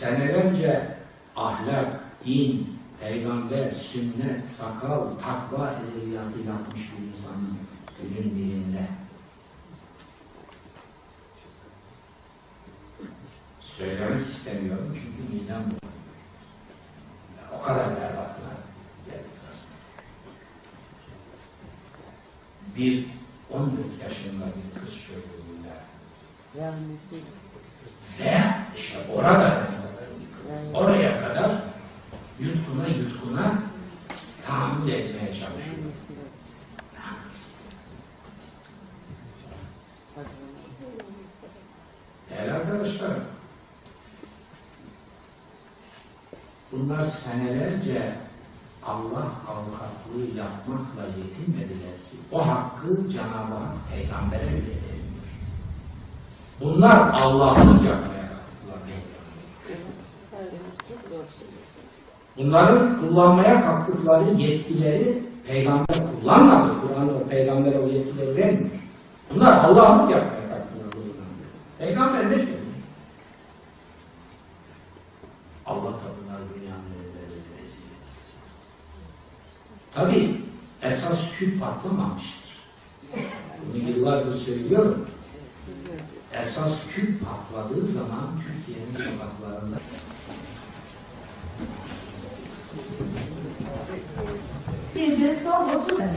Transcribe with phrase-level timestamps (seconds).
[0.00, 0.96] senelerce
[1.36, 7.58] ahlak, din, peygamber, sünnet, sakal, takva edebiyatı yapmış bir insanın
[8.00, 8.86] günün birinde.
[13.60, 15.80] Söylemek istemiyorum çünkü midem bulanıyor.
[17.58, 18.56] O kadar berbatlar.
[22.76, 23.06] Bir
[23.50, 23.72] 14
[24.02, 25.74] yaşında bir kız çocuğuyla
[28.20, 28.42] ve
[28.76, 29.79] işte orada
[30.74, 31.50] oraya kadar
[32.40, 33.58] yutkuna yutkuna
[34.46, 35.76] tahammül etmeye çalışıyor.
[42.30, 43.10] Değerli arkadaşlar,
[46.72, 48.14] bunlar senelerce
[48.86, 55.30] Allah avukatlığı yapmakla yetinmediler ki o hakkı Cenab-ı Hak peygambere bile vermiyor.
[56.60, 58.80] Bunlar Allah'ın yapmaya kalktılar.
[62.36, 66.80] Bunların kullanmaya kalktıkları yetkileri peygamber kullanmadı.
[66.80, 68.70] Kur'an'da peygambere o yetkileri vermiyor.
[69.34, 71.04] Bunlar Allah'ın yapmaya kalktılar.
[71.78, 72.56] Peygamber ne söylüyor?
[75.66, 77.82] Allah da bunları dünyanın önünde rezil.
[79.94, 80.40] Tabi
[80.82, 82.50] esas küp patlamamıştır.
[83.66, 85.06] Bunu yıllardır söylüyorum.
[86.40, 89.76] Esas küp patladığı zaman Türkiye'nin sokaklarında
[94.94, 96.10] Gece son 30 sene.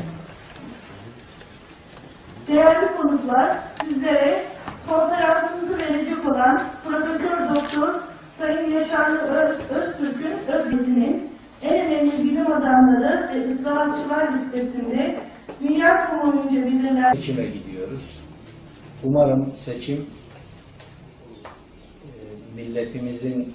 [2.48, 4.46] Değerli konuklar, sizlere
[4.90, 7.96] konferansımızı verecek olan Profesör Doktor
[8.38, 11.30] Sayın Yaşarlı Öz, Öztürk'ün Özgürlüğü'nün
[11.62, 15.20] en önemli bilim adamları ve ıslahatçılar listesinde
[15.62, 18.22] dünya kamuoyunca bilinen seçime gidiyoruz.
[19.04, 20.06] Umarım seçim
[22.04, 22.12] e,
[22.56, 23.54] milletimizin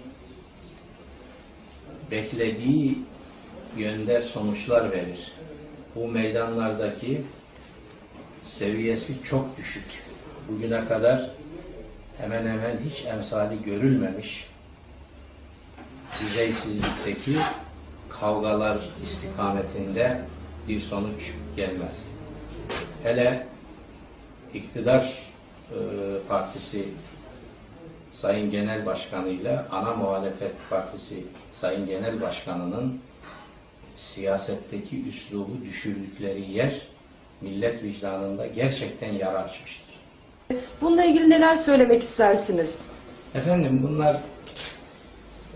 [2.11, 2.99] beklediği
[3.77, 5.33] yönde sonuçlar verir.
[5.95, 7.23] Bu meydanlardaki
[8.45, 10.03] seviyesi çok düşük.
[10.49, 11.31] Bugüne kadar
[12.19, 14.47] hemen hemen hiç emsali görülmemiş
[16.21, 17.37] düzeysizlikteki
[18.09, 20.21] kavgalar istikametinde
[20.69, 22.09] bir sonuç gelmez.
[23.03, 23.47] Hele
[24.55, 25.23] iktidar
[25.71, 25.77] e,
[26.29, 26.85] partisi
[28.21, 31.25] Sayın Genel Başkanı ile ana muhalefet partisi
[31.61, 33.01] Sayın Genel Başkanı'nın
[33.97, 36.81] siyasetteki üslubu düşürdükleri yer
[37.41, 39.95] millet vicdanında gerçekten yara açmıştır.
[40.81, 42.79] Bununla ilgili neler söylemek istersiniz?
[43.35, 44.17] Efendim bunlar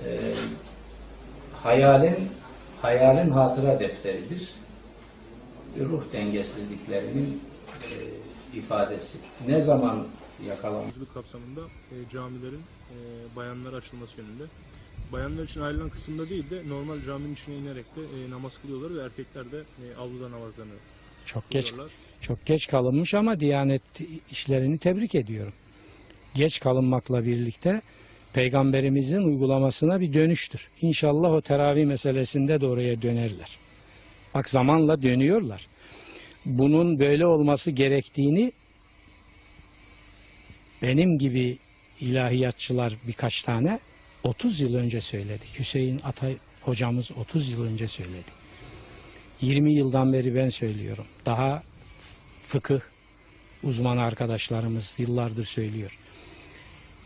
[0.06, 0.10] e,
[1.62, 2.28] hayalin
[2.82, 4.54] hayalin hatıra defteridir.
[5.80, 7.42] Ruh dengesizliklerinin
[7.80, 7.88] e,
[8.58, 9.18] ifadesi.
[9.46, 10.06] Ne zaman
[10.48, 10.86] yakalanmış?
[10.86, 12.60] Yolculuk kapsamında e, camilerin
[12.90, 12.96] e,
[13.36, 14.42] bayanlara açılması yönünde.
[15.12, 19.04] Bayanlar için ayrılan kısımda değil de normal caminin içine inerek de e, namaz kılıyorlar ve
[19.04, 20.72] erkekler de e, avluda namazlarını
[21.26, 21.92] Çok geç kılıyorlar.
[22.20, 23.82] çok geç kalınmış ama Diyanet
[24.30, 25.52] işlerini tebrik ediyorum.
[26.34, 27.80] Geç kalınmakla birlikte
[28.34, 30.68] peygamberimizin uygulamasına bir dönüştür.
[30.80, 33.58] İnşallah o teravih meselesinde de oraya dönerler.
[34.34, 35.66] Bak zamanla dönüyorlar.
[36.46, 38.52] Bunun böyle olması gerektiğini
[40.82, 41.58] benim gibi
[42.00, 43.78] ilahiyatçılar birkaç tane
[44.24, 45.44] 30 yıl önce söyledi.
[45.58, 48.30] Hüseyin Atay hocamız 30 yıl önce söyledi.
[49.40, 51.04] 20 yıldan beri ben söylüyorum.
[51.26, 51.62] Daha
[52.46, 52.80] fıkıh
[53.62, 55.98] uzman arkadaşlarımız yıllardır söylüyor.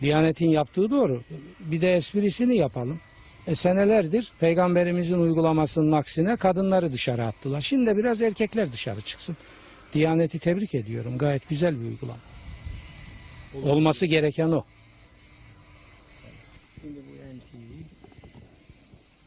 [0.00, 1.22] Diyanetin yaptığı doğru.
[1.60, 3.00] Bir de esprisini yapalım.
[3.46, 7.60] E senelerdir peygamberimizin uygulamasının aksine kadınları dışarı attılar.
[7.60, 9.36] Şimdi de biraz erkekler dışarı çıksın.
[9.94, 11.18] Diyaneti tebrik ediyorum.
[11.18, 12.18] Gayet güzel bir uygulama.
[13.64, 14.64] Olması gereken o.
[16.80, 17.70] Şimdi bu NTV,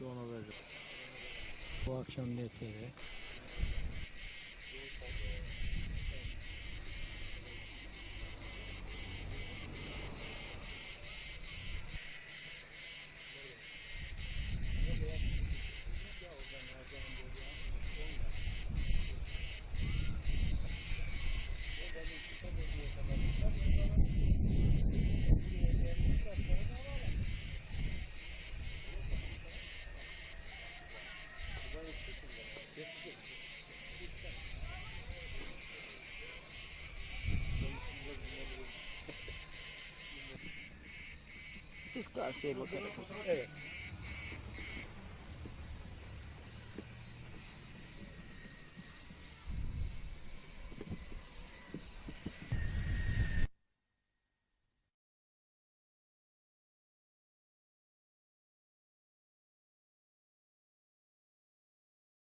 [0.04, 0.62] Ona vereceğiz.
[1.86, 2.64] bu akşam NTV.
[42.20, 43.79] 啊，是的。